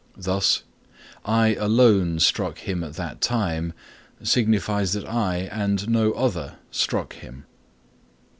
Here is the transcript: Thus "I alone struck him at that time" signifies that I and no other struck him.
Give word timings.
Thus 0.17 0.63
"I 1.25 1.53
alone 1.53 2.19
struck 2.21 2.57
him 2.57 2.83
at 2.83 2.93
that 2.93 3.21
time" 3.21 3.71
signifies 4.23 4.93
that 4.93 5.05
I 5.07 5.41
and 5.51 5.87
no 5.87 6.11
other 6.13 6.55
struck 6.71 7.13
him. 7.13 7.45